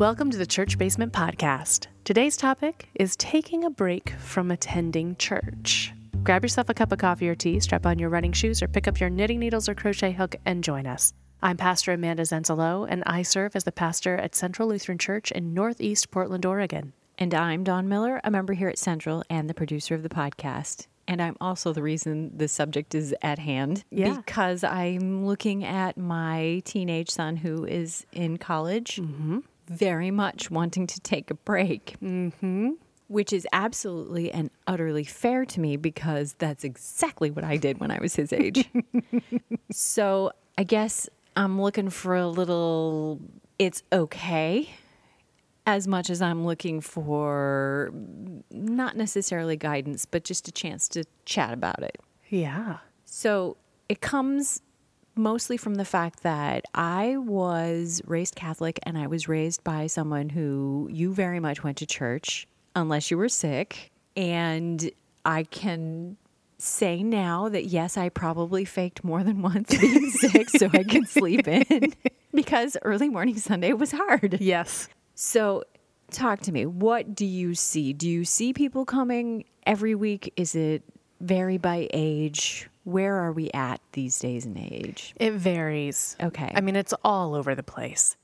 [0.00, 1.88] Welcome to the Church Basement Podcast.
[2.04, 5.92] Today's topic is taking a break from attending church.
[6.22, 8.88] Grab yourself a cup of coffee or tea, strap on your running shoes, or pick
[8.88, 11.12] up your knitting needles or crochet hook and join us.
[11.42, 15.52] I'm Pastor Amanda Zenzalo, and I serve as the pastor at Central Lutheran Church in
[15.52, 16.94] Northeast Portland, Oregon.
[17.18, 20.86] And I'm Don Miller, a member here at Central and the producer of the podcast.
[21.06, 24.16] And I'm also the reason the subject is at hand Yeah.
[24.16, 29.40] because I'm looking at my teenage son who is in college, mm-hmm.
[29.70, 31.96] Very much wanting to take a break.
[32.02, 32.72] Mm-hmm.
[33.08, 37.90] Which is absolutely and utterly fair to me because that's exactly what I did when
[37.90, 38.68] I was his age.
[39.72, 43.20] so I guess I'm looking for a little,
[43.58, 44.70] it's okay
[45.66, 47.92] as much as I'm looking for
[48.50, 51.98] not necessarily guidance, but just a chance to chat about it.
[52.28, 52.78] Yeah.
[53.04, 53.56] So
[53.88, 54.62] it comes
[55.20, 60.30] mostly from the fact that I was raised Catholic and I was raised by someone
[60.30, 63.90] who you very much went to church unless you were sick.
[64.16, 64.90] And
[65.24, 66.16] I can
[66.58, 71.08] say now that yes, I probably faked more than once being sick so I could
[71.08, 71.94] sleep in
[72.34, 74.40] because early morning Sunday was hard.
[74.40, 74.88] Yes.
[75.14, 75.64] So,
[76.10, 76.64] talk to me.
[76.64, 77.92] What do you see?
[77.92, 80.32] Do you see people coming every week?
[80.36, 80.82] Is it
[81.20, 82.68] vary by age?
[82.84, 85.14] Where are we at these days and age?
[85.16, 86.16] It varies.
[86.20, 86.52] Okay.
[86.54, 88.16] I mean, it's all over the place.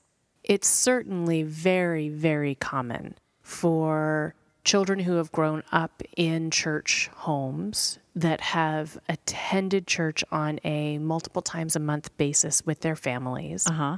[0.43, 8.41] It's certainly very, very common for children who have grown up in church homes that
[8.41, 13.65] have attended church on a multiple times a month basis with their families.
[13.67, 13.97] Uh huh.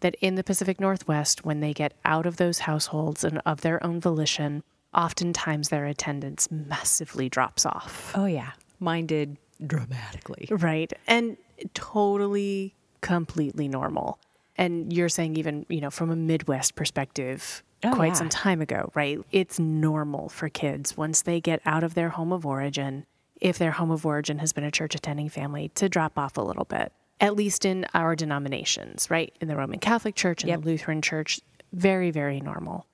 [0.00, 3.84] That in the Pacific Northwest, when they get out of those households and of their
[3.84, 4.62] own volition,
[4.94, 8.12] oftentimes their attendance massively drops off.
[8.14, 8.52] Oh, yeah.
[8.80, 9.36] Mine did
[9.66, 10.48] dramatically.
[10.50, 10.92] Right.
[11.06, 11.36] And
[11.74, 14.18] totally, completely normal.
[14.56, 18.12] And you're saying, even, you know, from a Midwest perspective, Oh, quite yeah.
[18.14, 19.20] some time ago, right?
[19.30, 23.06] It's normal for kids once they get out of their home of origin,
[23.40, 26.40] if their home of origin has been a church attending family, to drop off a
[26.40, 29.32] little bit, at least in our denominations, right?
[29.40, 30.62] In the Roman Catholic Church and Yep.
[30.62, 31.40] the Lutheran Church,
[31.72, 32.84] very, very normal.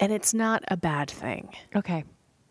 [0.00, 2.04] And it's not a bad thing Okay.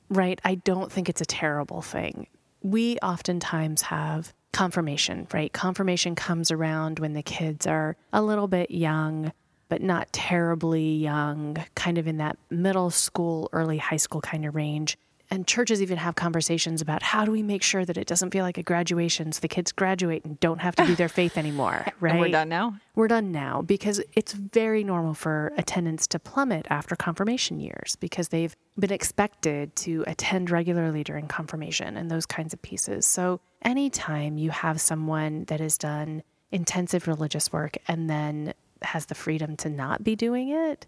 [0.09, 0.39] right?
[0.43, 2.27] I don't think it's a terrible thing.
[2.61, 5.51] We oftentimes have confirmation, right?
[5.51, 9.31] Confirmation comes around when the kids are a little bit young,
[9.69, 14.53] but not terribly young, kind of in that middle school, early high school kind of
[14.55, 14.97] range.
[15.31, 18.43] And churches even have conversations about how do we make sure that it doesn't feel
[18.43, 21.85] like a graduation so the kids graduate and don't have to do their faith anymore,
[22.01, 22.11] right?
[22.11, 22.75] And we're done now?
[22.95, 28.27] We're done now because it's very normal for attendance to plummet after confirmation years because
[28.27, 33.05] they've been expected to attend regularly during confirmation and those kinds of pieces.
[33.05, 39.15] So, anytime you have someone that has done intensive religious work and then has the
[39.15, 40.85] freedom to not be doing it,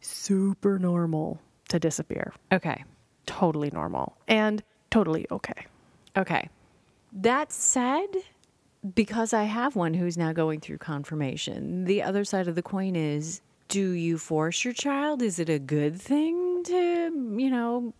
[0.00, 2.32] super normal to disappear.
[2.52, 2.84] Okay.
[3.26, 5.66] Totally normal and totally okay.
[6.16, 6.48] Okay.
[7.12, 8.06] That said,
[8.94, 12.96] because I have one who's now going through confirmation, the other side of the coin
[12.96, 15.22] is do you force your child?
[15.22, 17.94] Is it a good thing to, you know,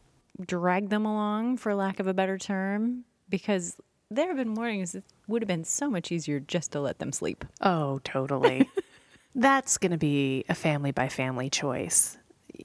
[0.44, 3.04] drag them along, for lack of a better term?
[3.28, 3.76] Because
[4.10, 7.12] there have been mornings it would have been so much easier just to let them
[7.12, 7.44] sleep.
[7.60, 8.70] Oh, totally.
[9.34, 12.16] That's going to be a family by family choice.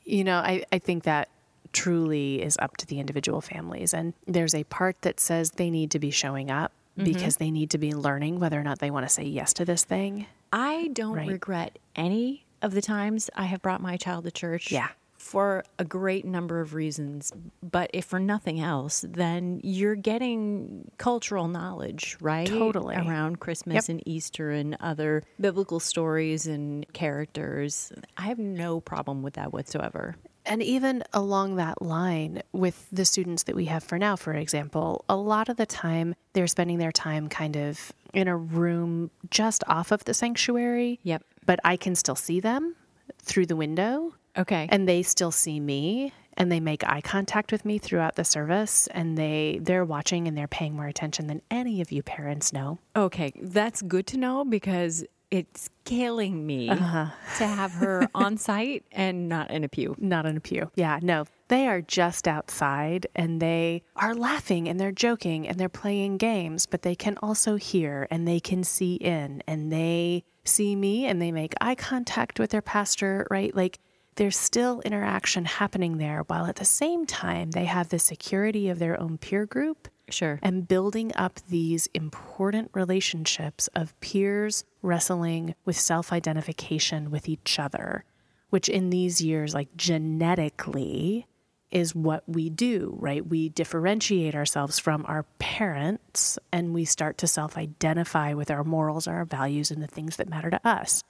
[0.04, 1.30] You know, I, I think that
[1.74, 3.94] truly is up to the individual families.
[3.94, 7.12] And there's a part that says they need to be showing up mm-hmm.
[7.12, 9.66] because they need to be learning whether or not they want to say yes to
[9.66, 10.26] this thing.
[10.52, 11.28] I don't Right.
[11.28, 14.72] regret any of the times I have brought my child to church.
[14.72, 14.90] Yeah.
[15.18, 17.32] For a great number of reasons.
[17.62, 22.48] But if for nothing else, then you're getting cultural knowledge, right?
[22.48, 22.96] Totally.
[22.96, 27.94] Around Christmas and Easter and other biblical stories and characters.
[28.18, 30.16] I have no problem with that whatsoever.
[30.46, 35.06] And even along that line with the students that we have for now, for example,
[35.08, 39.64] a lot of the time they're spending their time kind of in a room just
[39.68, 41.00] off of the sanctuary.
[41.04, 41.24] Yep.
[41.46, 42.76] But I can still see them
[43.20, 44.14] through the window.
[44.38, 44.66] Okay.
[44.72, 48.88] and they still see me and they make eye contact with me throughout the service
[48.88, 52.80] and they they're watching and they're paying more attention than any of you parents know
[52.96, 57.08] Okay, that's good to know because it's killing me uh-huh.
[57.38, 59.96] to have her on site and not in a pew.
[59.98, 60.70] not in a pew.
[60.76, 61.26] Yeah no.
[61.48, 66.66] They are just outside and they are laughing and they're joking and they're playing games
[66.66, 71.22] but they can also hear and they can see in and they see me and
[71.22, 73.56] they make eye contact with their pastor right?
[73.56, 73.80] Like
[74.16, 78.80] there's still interaction happening there while at the same time they have the security of
[78.80, 80.40] their own peer group Sure.
[80.42, 88.04] and building up these important relationships of peers wrestling with self identification with each other,
[88.50, 91.28] which in these years, like genetically,
[91.72, 93.26] is what we do, right?
[93.26, 99.08] We differentiate ourselves from our parents and we start to self identify with our morals,
[99.08, 101.04] our values, and the things that matter to us.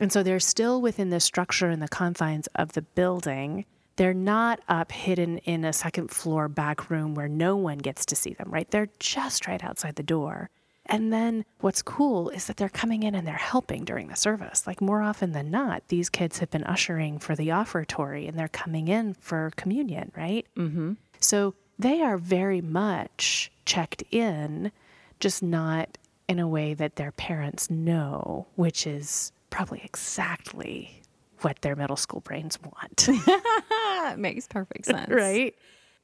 [0.00, 3.64] And so they're still within the structure and the confines of the building.
[3.96, 8.16] They're not up hidden in a second floor back room where no one gets to
[8.16, 8.70] see them, right?
[8.70, 10.50] They're just right outside the door.
[10.88, 14.66] And then what's cool is that they're coming in and they're helping during the service.
[14.66, 18.48] Like more often than not, these kids have been ushering for the offertory and they're
[18.48, 20.46] coming in for communion, right?
[20.56, 20.92] Mm-hmm.
[21.18, 24.70] So they are very much checked in,
[25.18, 25.98] just not
[26.28, 30.95] in a way that their parents know, which is probably exactly
[31.40, 33.08] what their middle school brains want.
[34.18, 35.10] Makes perfect sense.
[35.10, 35.54] right?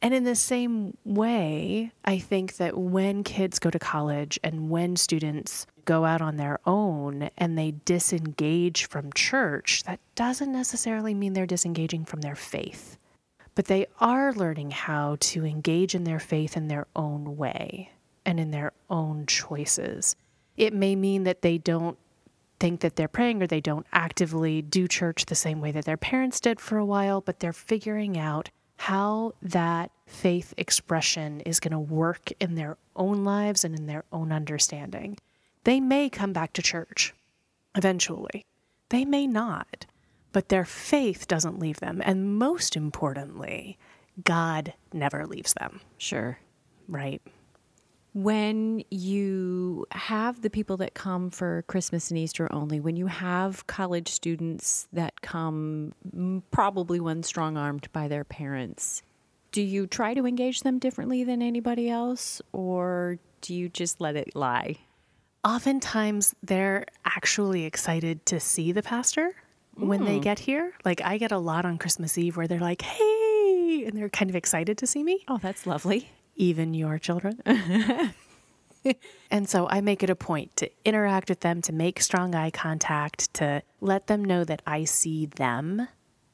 [0.03, 4.97] And in the same way, I think that when kids go to college and when
[4.97, 11.35] students go out on their own and they disengage from church, that doesn't necessarily mean
[11.35, 12.99] they're disengaging from their faith.
[13.55, 17.91] But they are learning how to engage in their faith in their own way
[18.27, 20.17] and in their own choices.
[20.57, 21.99] It may mean that they don't
[22.63, 25.97] think that they're praying or they don't actively do church the same way that their
[25.97, 31.73] parents did for a while, but they're figuring out how that faith expression is going
[31.73, 35.19] to work in their own lives and in their own understanding.
[35.65, 37.13] They may come back to church
[37.75, 38.45] eventually,
[38.91, 39.87] they may not,
[40.31, 42.01] but their faith doesn't leave them.
[42.05, 43.77] And most importantly,
[44.23, 46.39] God never leaves them, Sure.
[46.87, 47.21] right?
[48.15, 53.67] When you have the people that come for Christmas and Easter only, when you have
[53.67, 59.03] college students that come mm, probably when strong armed by their parents,
[59.51, 64.17] do you try to engage them differently than anybody else or do you just let
[64.17, 64.77] it lie?
[65.45, 69.35] Oftentimes, they're actually excited to see the pastor
[69.75, 70.73] when they get here.
[70.85, 74.31] Like, I get a lot on Christmas Eve where they're like, hey, and they're kind
[74.31, 75.25] of excited to see me.
[75.27, 76.11] Oh, that's lovely.
[76.37, 77.41] Even your children.
[79.31, 82.51] and so I make it a point to interact with them, to make strong eye
[82.51, 85.89] contact, to let them know that I see them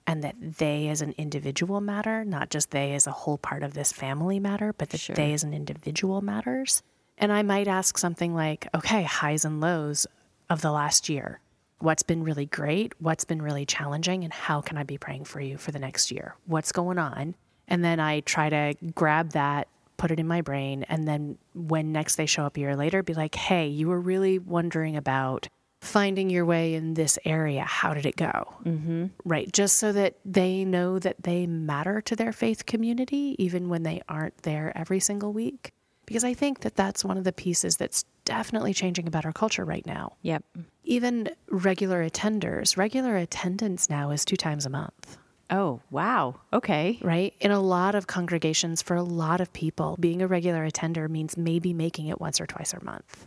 [0.07, 3.75] and that they as an individual matter, not just they as a whole part of
[3.75, 5.15] this family matter, but that Sure.
[5.15, 6.83] they as an individual matters.
[7.19, 10.07] And I might ask something like, okay, highs and lows
[10.49, 11.41] of the last year.
[11.81, 12.93] What's been really great?
[13.01, 14.25] What's been really challenging?
[14.25, 16.35] And how can I be praying for you for the next year?
[16.47, 17.35] What's going on?
[17.69, 19.69] And then I try to grab that,
[19.99, 20.85] put it in my brain.
[20.85, 24.01] And then when next they show up a year later, be like, hey, you were
[24.01, 25.49] really wondering about
[25.81, 27.63] finding your way in this area.
[27.65, 28.55] How did it go?
[28.65, 29.07] Mm-hmm.
[29.25, 29.53] Right.
[29.53, 34.01] Just so that they know that they matter to their faith community, even when they
[34.09, 35.73] aren't there every single week.
[36.07, 39.65] Because I think that that's one of the pieces that's definitely changing about our culture
[39.65, 40.17] right now.
[40.23, 40.43] Yep.
[40.85, 45.19] Even regular attenders, regular attendance now is two times a month
[45.51, 46.41] Oh, wow.
[46.53, 46.99] Okay.
[47.03, 47.35] right?
[47.41, 51.37] In a lot of congregations, for a lot of people, being a regular attender means
[51.37, 53.27] maybe making it once or twice a month.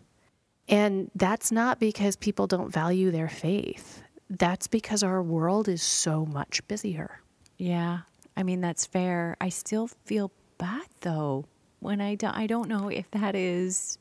[0.68, 4.04] And that's not because people don't value their faith.
[4.30, 7.22] That's because our world is so much busier.
[7.58, 8.02] Yeah.
[8.38, 9.36] I mean, that's fair.
[9.42, 11.46] I still feel bad though
[11.80, 13.98] when I don't, I don't know if that is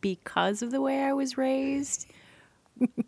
[0.00, 2.06] because of the way I was raised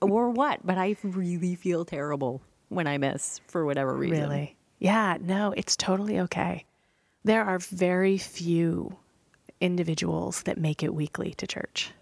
[0.00, 2.42] or what, but I really feel terrible
[2.74, 4.28] when I miss for whatever reason.
[4.28, 4.56] Really?
[4.78, 6.64] Yeah, no, it's totally okay.
[7.24, 8.96] There are very few
[9.60, 11.92] individuals that make it weekly to church.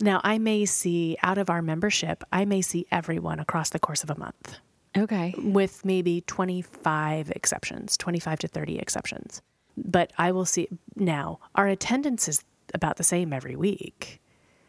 [0.00, 4.02] Now, I may see out of our membership, I may see everyone across the course
[4.02, 4.58] of a month.
[4.96, 5.34] Okay.
[5.38, 9.40] with maybe 25 exceptions, 25 to 30 exceptions.
[9.76, 12.44] But I will see now, our attendance is
[12.74, 14.20] about the same every week.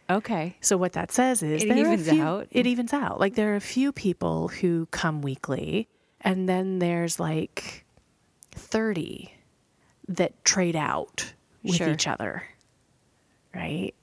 [0.09, 0.57] Okay.
[0.61, 2.47] So what that says is It there are a evens few- out.
[2.51, 3.19] It evens out.
[3.19, 5.87] Like there are a few people who come weekly,
[6.21, 7.85] and then there's like
[8.51, 9.33] 30
[10.09, 11.33] that trade out
[11.63, 11.89] with Sure.
[11.91, 12.43] each other.
[13.55, 13.93] Right?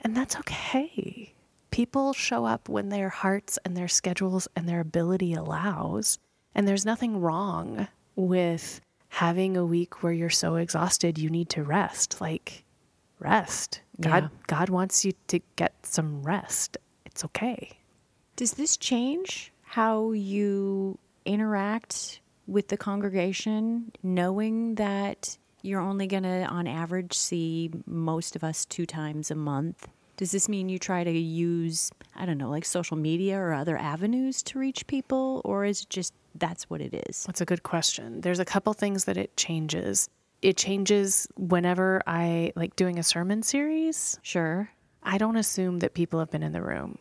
[0.00, 1.32] And that's okay.
[1.70, 6.18] People show up when their hearts and their schedules and their ability allows.
[6.54, 11.62] And there's nothing wrong with having a week where you're so exhausted you need to
[11.64, 12.20] rest.
[12.20, 12.64] Like,
[13.18, 13.80] rest.
[14.00, 14.28] God, Yeah.
[14.46, 16.76] God wants you to get some rest.
[17.04, 17.78] It's okay.
[18.36, 26.44] Does this change how you interact with the congregation, knowing that you're only going to,
[26.46, 29.88] on average, see most of us two times a month?
[30.16, 33.76] Does this mean you try to use, I don't know, like social media or other
[33.76, 35.40] avenues to reach people?
[35.44, 37.24] Or is it just that's what it is?
[37.24, 38.20] That's a good question.
[38.20, 40.08] There's a couple things that it changes.
[40.44, 44.18] It changes whenever I like doing a sermon series.
[44.22, 44.68] Sure.
[45.02, 46.98] I don't assume that people have been in the room,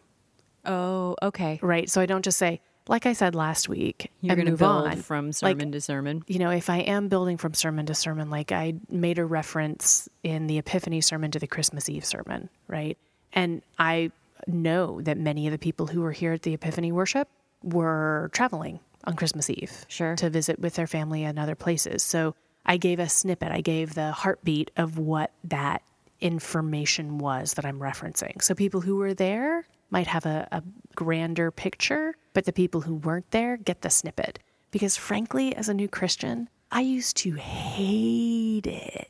[0.65, 1.59] Oh, okay.
[1.61, 1.89] right?
[1.89, 4.87] So I don't just say, like I said last week, You're going to move build
[4.87, 4.97] on.
[4.97, 6.23] from Like, sermon to sermon.
[6.27, 10.07] you know, if I am building from sermon to sermon, like I made a reference
[10.23, 12.97] in the Epiphany sermon to the Christmas Eve sermon, right?
[13.33, 14.11] And I
[14.47, 17.27] know that many of the people who were here at the Epiphany worship
[17.61, 20.15] were traveling on Christmas Eve Sure.
[20.15, 22.03] to visit with their family in other places.
[22.03, 25.81] So I gave a snippet, I gave the heartbeat of what that
[26.21, 28.41] information was that I'm referencing.
[28.41, 30.63] So people who were there might have a, a
[30.95, 34.39] grander picture, but the people who weren't there get the snippet.
[34.71, 39.09] Because frankly, as a new Christian, I used to hate it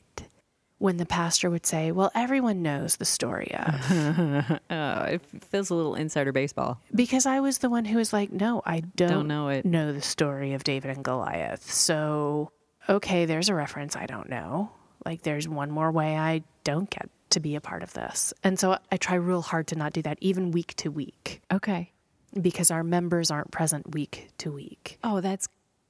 [0.79, 4.59] when the pastor would say, Well, everyone knows the story of.
[4.69, 6.81] Oh, it feels a little insider baseball.
[6.93, 9.63] because I was the one who was like, No, I don't, Don't know it.
[9.65, 11.71] know the story of David and Goliath.
[11.71, 12.51] So,
[12.89, 14.71] okay, there's a reference I don't know.
[15.05, 18.33] Like, there's one more way I don't get to be a part of this.
[18.43, 21.91] And so I try real hard to not do that, even week to week, Okay.
[22.39, 24.97] because our members aren't present week to week.
[25.03, 25.47] Oh, that's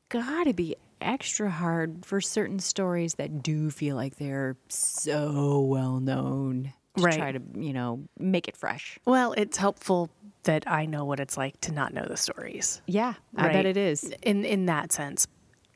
[0.10, 6.00] got to be extra hard for certain stories that do feel like they're so well
[6.00, 6.74] known.
[6.96, 7.18] To Right.
[7.18, 9.00] try to, you know, make it fresh.
[9.04, 10.12] Well, it's helpful
[10.44, 12.82] that I know what it's like to not know the stories.
[12.86, 13.54] Yeah, I Right.
[13.54, 14.04] bet it is.
[14.22, 15.26] in in that sense.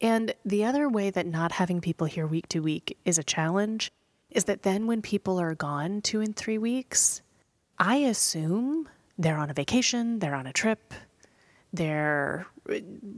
[0.02, 3.92] And the other way that not having people here week to week is a challenge
[4.30, 7.22] is that then when people are gone 2 and 3 weeks,
[7.80, 10.94] I assume they're on a vacation, they're on a trip,
[11.74, 12.46] they're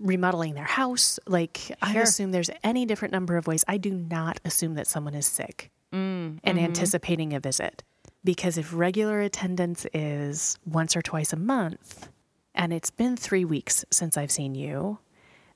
[0.01, 1.19] remodeling their house.
[1.27, 3.65] Like I assume there's any different number of ways.
[3.67, 6.59] I do not assume that someone is sick mm, and mm-hmm.
[6.59, 7.83] anticipating a visit.
[8.23, 12.09] Because if regular attendance is once or twice a month,
[12.53, 14.99] and it's been three weeks since I've seen you,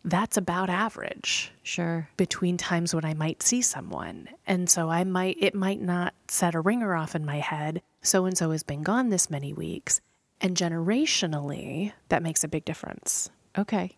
[0.06, 2.10] that's about average Sure.
[2.18, 4.28] between times when I might see someone.
[4.46, 7.82] And so I might, it might not set a ringer off in my head.
[8.02, 10.02] So and so has been gone this many weeks.
[10.42, 13.30] And generationally, that makes a big difference.
[13.58, 13.96] Okay.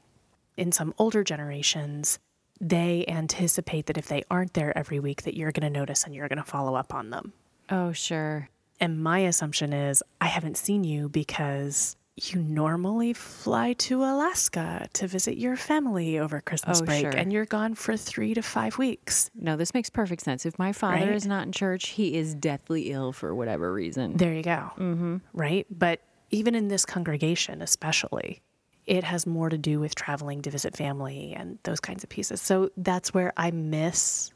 [0.57, 2.19] In some older generations,
[2.61, 6.13] they anticipate that if they aren't there every week, that you're going to notice and
[6.13, 7.33] you're going to follow up on them.
[7.69, 8.49] Oh, sure.
[8.79, 15.05] And my assumption is I haven't seen you because you normally fly to Alaska to
[15.07, 17.09] visit your family over Christmas Oh, break sure.
[17.11, 19.29] and you're gone for three to five weeks.
[19.35, 20.45] No, this makes perfect sense.
[20.45, 21.09] If my father Right?
[21.15, 24.15] is not in church, he is deathly ill for whatever reason.
[24.15, 24.71] There you go.
[24.77, 25.17] Mm-hmm.
[25.33, 25.67] Right?
[25.69, 28.41] But even in this congregation, especially,
[28.85, 32.41] it has more to do with traveling to visit family and those kinds of pieces.
[32.41, 34.31] So that's where I miss.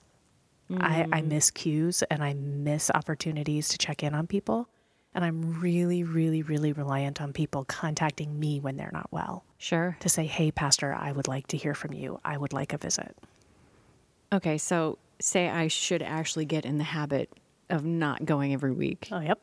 [0.77, 4.69] I, I miss cues and I miss opportunities to check in on people.
[5.13, 9.44] And I'm really, really, really reliant on people contacting me when they're not well.
[9.58, 9.98] Sure.
[10.00, 12.20] to say, hey, Pastor, I would like to hear from you.
[12.24, 13.16] I would like a visit.
[14.32, 17.30] Okay, so say I should actually get in the habit
[17.70, 19.10] of not going every week.
[19.12, 19.39] Oh, yep.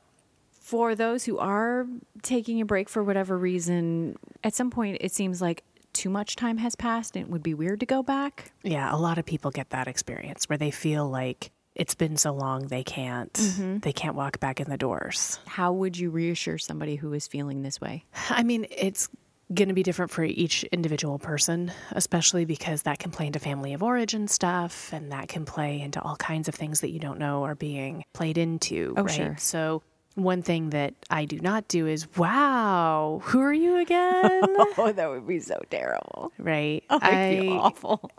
[0.52, 1.86] For those who are
[2.22, 6.58] taking a break for whatever reason, at some point it seems like too much time
[6.58, 8.52] has passed and it would be weird to go back.
[8.62, 12.32] Yeah, a lot of people get that experience where they feel like it's been so
[12.32, 13.78] long they can't mm-hmm.
[13.78, 15.38] they can't walk back in the doors.
[15.46, 18.04] How would you reassure somebody who is feeling this way?
[18.30, 19.08] I mean, it's
[19.54, 23.74] going to be different for each individual person, especially because that can play into family
[23.74, 27.18] of origin stuff and that can play into all kinds of things that you don't
[27.20, 29.14] know are being played into, Oh, right?
[29.14, 29.36] sure.
[29.38, 29.82] So,
[30.16, 34.42] one thing that I do not do is, wow, who are you again?
[34.78, 36.32] Oh, that would be so terrible.
[36.38, 36.82] right?
[36.90, 38.10] I feel awful.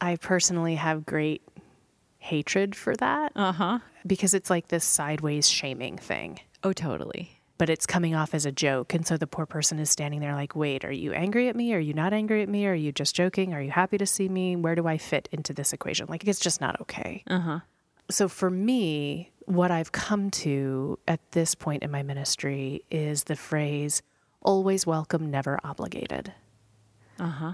[0.00, 1.42] I personally have great
[2.30, 3.78] hatred for that Uh huh.
[4.06, 7.40] because it's like this sideways shaming thing, Oh, totally.
[7.58, 8.92] but it's coming off as a joke.
[8.94, 11.72] And so the poor person is standing there like, wait, are you angry at me?
[11.74, 12.66] Are you not angry at me?
[12.66, 13.54] Are you just joking?
[13.54, 14.56] Are you happy to see me?
[14.56, 16.06] Where do I fit into this equation?
[16.08, 17.22] Like, it's just not okay.
[17.28, 17.60] Uh huh.
[18.10, 23.36] So for me, what I've come to at this point in my ministry is the
[23.36, 24.02] phrase,
[24.42, 26.32] always welcome, never obligated.
[27.18, 27.52] Uh huh.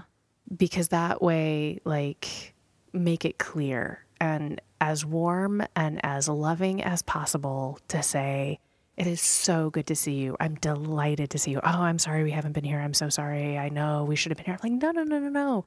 [0.57, 2.53] because that way like
[2.91, 8.57] make it clear and as warm and as loving as possible to say
[8.95, 10.37] it is so good to see you.
[10.39, 11.59] I'm delighted to see you.
[11.61, 12.79] Oh i'm sorry we haven't been here.
[12.79, 13.57] I'm so sorry.
[13.57, 14.57] I know we should have been here.
[14.63, 15.65] Like no no no no no.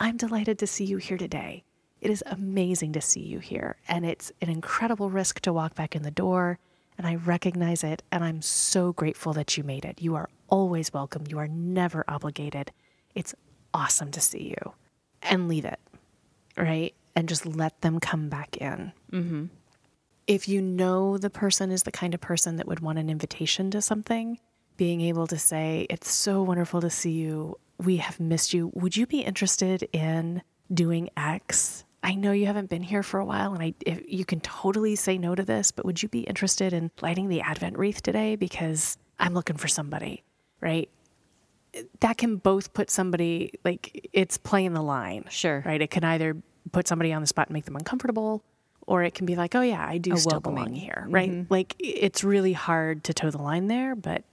[0.00, 1.64] I'm delighted to see you here today.
[2.00, 5.94] It is amazing to see you here and it's an incredible risk to walk back
[5.94, 6.58] in the door
[6.96, 10.00] and i recognize it and i'm so grateful that you made it.
[10.00, 11.24] You are always welcome.
[11.28, 12.72] You are never obligated.
[13.14, 13.34] It's
[13.74, 14.72] awesome to see you.
[15.20, 15.80] And leave it,
[16.56, 16.94] right?
[17.18, 18.92] And just let them come back in.
[19.12, 19.46] Mm-hmm.
[20.28, 23.72] If you know the person is the kind of person that would want an invitation
[23.72, 24.38] to something,
[24.76, 27.58] being able to say, It's so wonderful to see you.
[27.76, 28.70] We have missed you.
[28.72, 31.84] Would you be interested in doing X?
[32.04, 34.94] I know you haven't been here for a while, and I if you can totally
[34.94, 38.36] say no to this, but would you be interested in lighting the Advent wreath today?
[38.36, 40.22] Because I'm looking for somebody,
[40.60, 40.88] right?
[42.00, 45.24] that can both put somebody like it's playing the line.
[45.30, 45.62] Sure.
[45.64, 45.80] Right.
[45.80, 46.36] It can either
[46.72, 48.42] put somebody on the spot and make them uncomfortable,
[48.86, 51.02] or it can be like, oh yeah, I do still belong here.
[51.04, 51.14] Mm-hmm.
[51.14, 51.46] Right.
[51.50, 54.24] Like it's really hard to toe the line there, but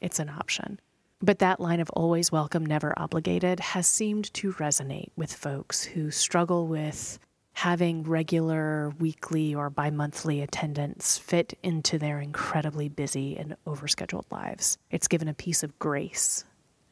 [0.00, 0.80] it's an option.
[1.20, 6.10] But that line of always welcome, never obligated has seemed to resonate with folks who
[6.10, 7.18] struggle with
[7.54, 14.76] having regular weekly or bi monthly attendance fit into their incredibly busy and overscheduled lives.
[14.90, 16.44] It's given a piece of grace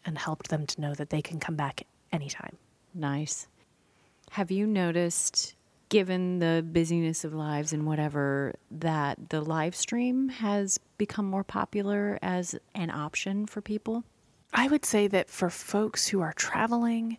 [0.04, 2.56] and helped them to know that they can come back anytime.
[2.94, 3.48] Nice.
[4.32, 5.56] Have you noticed,
[5.90, 12.18] given the busyness of lives and whatever, that the live stream has become more popular
[12.22, 14.04] as an option for people?
[14.54, 17.18] I would say that for folks who are traveling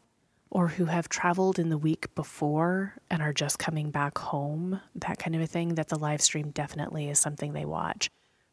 [0.49, 5.19] or who have traveled in the week before and are just coming back home, that
[5.19, 8.09] kind of a thing, that the live stream definitely is something they watch.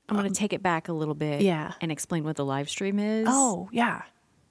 [0.07, 1.73] I'm going to um, take it back a little bit yeah.
[1.81, 3.27] and explain what the live stream is.
[3.27, 4.03] Oh, yeah.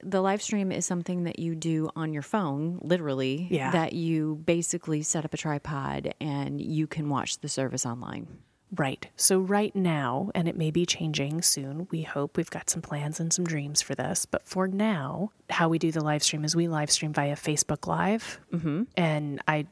[0.04, 3.48] The live stream is something that you do on your phone, literally.
[3.50, 3.72] Yeah.
[3.72, 8.28] That you basically set up a tripod and you can watch the service online.
[8.76, 9.08] Right.
[9.16, 13.20] So, right now, and it may be changing soon, we hope we've got some plans
[13.20, 14.26] and some dreams for this.
[14.26, 17.88] But for now, how we do the live stream is we live stream via Facebook
[17.88, 18.40] Live.
[18.54, 18.84] Mm-hmm.
[18.96, 19.66] And I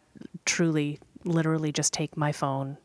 [0.45, 2.77] truly, literally just take my phone,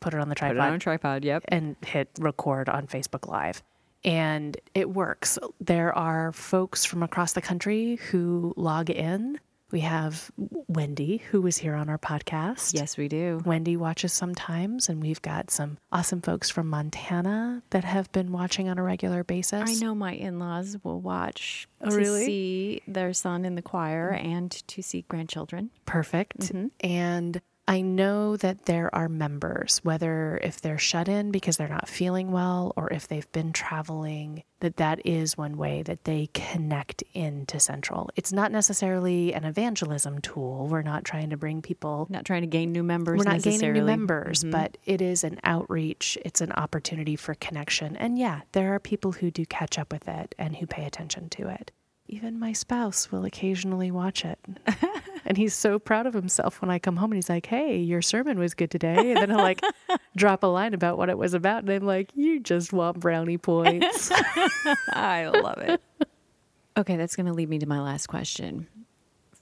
[0.00, 1.44] put it on the tripod, put it on tripod, yep.
[1.48, 3.62] and hit record on Facebook Live.
[4.04, 5.38] And it works.
[5.60, 9.38] There are folks from across the country who log in.
[9.70, 10.30] We have
[10.66, 12.72] Wendy, who was here on our podcast.
[12.72, 13.42] Yes, we do.
[13.44, 18.70] Wendy watches sometimes, and we've got some awesome folks from Montana that have been watching
[18.70, 19.68] on a regular basis.
[19.68, 22.24] I know my in laws will watch Oh, to really?
[22.24, 24.26] see their son in the choir mm-hmm.
[24.26, 25.68] and to see grandchildren.
[25.84, 26.38] Perfect.
[26.40, 26.66] Mm-hmm.
[26.80, 31.86] And I know that there are members, whether if they're shut in because they're not
[31.86, 37.02] feeling well or if they've been traveling, that that is one way that they connect
[37.12, 38.08] into Central.
[38.16, 40.66] It's not necessarily an evangelism tool.
[40.66, 43.74] We're not trying to bring people Not trying to gain new members we're not gaining
[43.74, 44.50] new members, mm-hmm.
[44.50, 46.16] but it is an outreach.
[46.24, 47.96] It's an opportunity for connection.
[47.96, 51.28] And yeah, there are people who do catch up with it and who pay attention
[51.30, 51.70] to it.
[52.06, 54.38] Even my spouse will occasionally watch it.
[55.28, 58.00] and he's so proud of himself when I come home and he's like, hey, your
[58.00, 59.12] sermon was good today.
[59.12, 59.60] And then he'll like
[60.16, 61.64] drop a line about what it was about.
[61.64, 64.10] And I'm like, you just want brownie points.
[64.90, 65.82] I love it.
[66.78, 68.68] okay, that's going to lead me to my last question.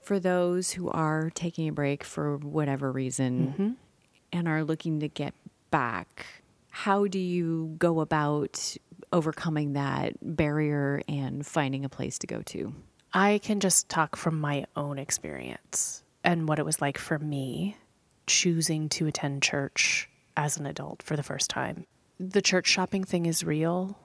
[0.03, 3.71] For those who are taking a break for whatever reason mm-hmm.
[4.33, 5.35] and are looking to get
[5.71, 6.27] back,
[6.71, 8.77] how do you go about
[9.13, 12.75] overcoming that barrier and finding a place to go to?
[13.17, 17.79] I can just talk from my own experience and what it was like for me
[18.27, 21.87] choosing to attend church as an adult for the first time.
[22.21, 23.99] The church shopping thing is real,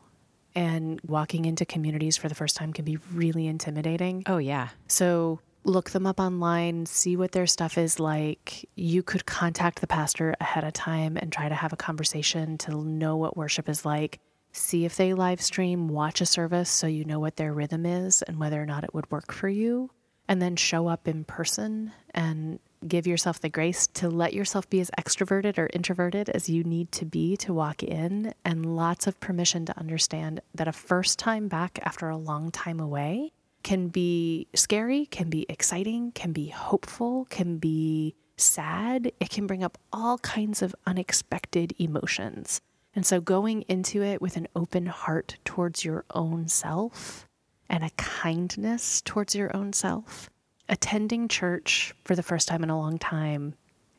[0.56, 4.24] and walking into communities for the first time can be really intimidating.
[4.28, 4.70] Oh, yeah.
[4.88, 8.66] So look them up online, see what their stuff is like.
[8.76, 12.82] You could contact the pastor ahead of time and try to have a conversation to
[12.82, 14.22] know what worship is like.
[14.52, 18.22] See if they live stream, watch a service so you know what their rhythm is
[18.22, 19.90] and whether or not it would work for you.
[20.28, 24.80] And then show up in person and give yourself the grace to let yourself be
[24.80, 29.20] as extroverted or introverted as you need to be to walk in, and lots of
[29.20, 33.32] permission to understand that a first time back after a long time away
[33.64, 39.12] can be scary, can be exciting, can be hopeful, can be sad.
[39.20, 42.62] It can bring up all kinds of unexpected emotions.
[42.96, 47.28] And so going into it with an open heart towards your own self
[47.70, 50.30] and a kindness towards your own self,
[50.68, 53.56] attending church for the first time in a long time,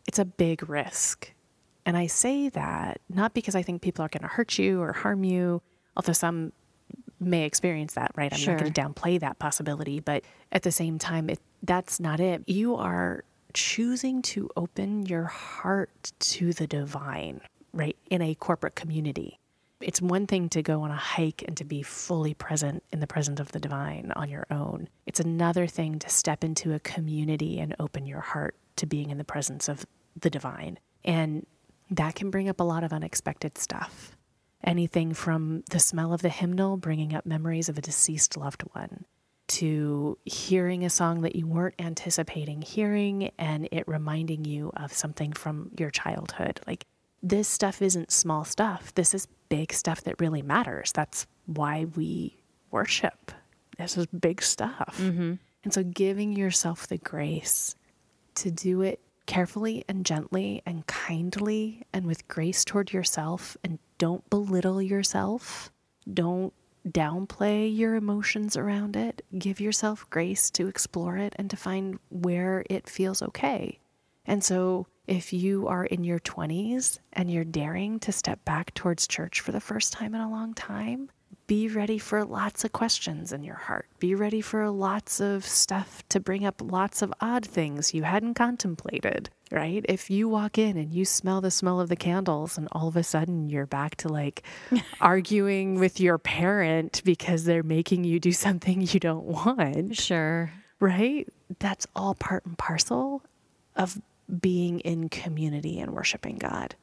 [0.06, 1.32] it's a big risk.
[1.86, 4.92] And I say that not because I think people are going to hurt you or
[4.92, 5.62] harm you,
[5.96, 6.52] although some
[7.18, 8.32] may experience that, right?
[8.32, 8.54] I'm Sure.
[8.54, 12.42] not going to downplay that possibility, but at the same time, it, that's not it.
[12.46, 13.24] You are
[13.54, 17.40] choosing to open your heart to the divine,
[17.72, 17.96] right?
[18.10, 19.38] In a corporate community.
[19.80, 23.06] It's one thing to go on a hike and to be fully present in the
[23.06, 24.88] presence of the divine on your own.
[25.06, 29.18] It's another thing to step into a community and open your heart to being in
[29.18, 29.84] the presence of
[30.18, 30.78] the divine.
[31.04, 31.46] And
[31.90, 34.16] that can bring up a lot of unexpected stuff.
[34.62, 39.04] Anything from the smell of the hymnal bringing up memories of a deceased loved one
[39.48, 45.32] to hearing a song that you weren't anticipating hearing and it reminding you of something
[45.32, 46.60] from your childhood.
[46.66, 46.86] Like,
[47.22, 48.94] this stuff isn't small stuff.
[48.94, 50.92] This is big stuff that really matters.
[50.92, 52.36] That's why we
[52.70, 53.32] worship.
[53.78, 54.96] This is big stuff.
[54.98, 55.34] Mm-hmm.
[55.64, 57.76] And so, giving yourself the grace
[58.36, 64.28] to do it carefully and gently and kindly and with grace toward yourself and don't
[64.30, 65.70] belittle yourself.
[66.12, 66.52] Don't
[66.88, 69.24] downplay your emotions around it.
[69.38, 73.78] Give yourself grace to explore it and to find where it feels okay.
[74.26, 79.06] And so, if you are in your 20s and you're daring to step back towards
[79.06, 81.10] church for the first time in a long time,
[81.46, 83.84] be ready for lots of questions in your heart.
[83.98, 88.34] Be ready for lots of stuff to bring up lots of odd things you hadn't
[88.34, 89.84] contemplated, right?
[89.86, 92.96] If you walk in and you smell the smell of the candles and all of
[92.96, 94.42] a sudden you're back to like
[95.02, 99.94] arguing with your parent because they're making you do something you don't want.
[99.94, 100.50] Sure.
[100.80, 101.28] Right?
[101.58, 103.22] That's all part and parcel
[103.76, 104.00] of
[104.40, 106.74] being in community and worshiping God.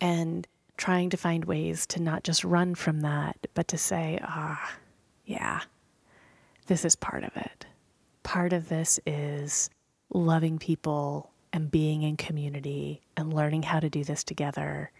[0.00, 4.76] And trying to find ways to not just run from that, but to say, ah,
[5.24, 5.60] yeah,
[6.66, 7.64] this is part of it.
[8.22, 9.70] Part of this is
[10.12, 14.90] loving people and being in community and learning how to do this together,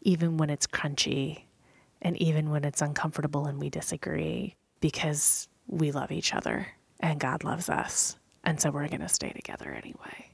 [0.00, 1.42] even when it's crunchy
[2.00, 6.66] and even when it's uncomfortable and we disagree, because we love each other
[7.00, 8.16] and God loves us.
[8.44, 10.29] And so we're going to stay together anyway.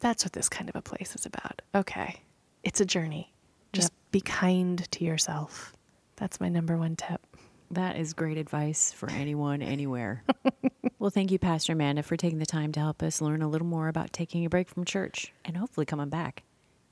[0.00, 1.62] That's what this kind of a place is about.
[1.74, 2.20] Okay,
[2.62, 3.32] it's a journey.
[3.72, 4.10] Just yep.
[4.10, 5.74] be kind to yourself.
[6.16, 7.20] That's my number one tip.
[7.70, 10.24] That is great advice for anyone, anywhere.
[10.98, 13.66] well, thank you, Pastor Amanda, for taking the time to help us learn a little
[13.66, 16.42] more about taking a break from church and hopefully coming back.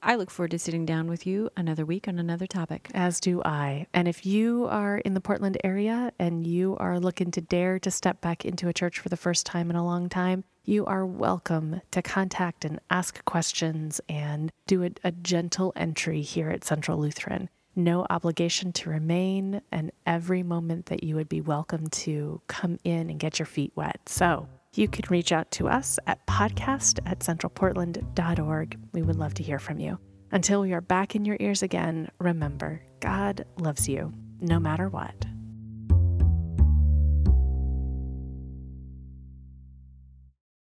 [0.01, 2.89] I look forward to sitting down with you another week on another topic.
[2.95, 3.89] As do I.
[3.93, 7.91] And if you are in the Portland area and you are looking to dare to
[7.91, 11.07] step back into a church for the first time in a long time, you are
[11.07, 16.99] welcome to contact and ask questions and do a, a gentle entry here at Central
[16.99, 17.49] Lutheran.
[17.75, 23.09] No obligation to remain, and every moment that you would be welcome to come in
[23.09, 23.99] and get your feet wet.
[24.07, 28.79] So, you can reach out to us at podcast at centralportland.org.
[28.93, 29.99] We would love to hear from you.
[30.33, 35.25] Until we are back in your ears again, remember God loves you no matter what.